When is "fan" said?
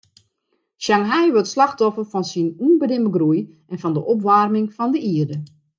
2.11-2.25, 3.81-3.95, 4.77-4.89